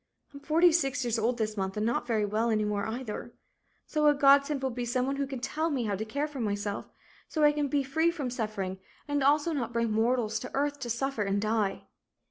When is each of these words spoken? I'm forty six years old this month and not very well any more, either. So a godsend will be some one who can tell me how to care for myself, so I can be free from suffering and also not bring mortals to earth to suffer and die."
I'm 0.33 0.39
forty 0.39 0.71
six 0.71 1.05
years 1.05 1.19
old 1.19 1.37
this 1.37 1.55
month 1.55 1.77
and 1.77 1.85
not 1.85 2.07
very 2.07 2.25
well 2.25 2.49
any 2.49 2.65
more, 2.65 2.87
either. 2.87 3.35
So 3.85 4.07
a 4.07 4.15
godsend 4.15 4.63
will 4.63 4.71
be 4.71 4.83
some 4.83 5.05
one 5.05 5.17
who 5.17 5.27
can 5.27 5.39
tell 5.39 5.69
me 5.69 5.83
how 5.83 5.93
to 5.95 6.03
care 6.05 6.27
for 6.27 6.39
myself, 6.39 6.89
so 7.27 7.43
I 7.43 7.51
can 7.51 7.67
be 7.67 7.83
free 7.83 8.09
from 8.09 8.31
suffering 8.31 8.79
and 9.07 9.21
also 9.23 9.53
not 9.53 9.73
bring 9.73 9.91
mortals 9.91 10.39
to 10.39 10.55
earth 10.55 10.79
to 10.79 10.89
suffer 10.89 11.21
and 11.21 11.39
die." 11.39 11.83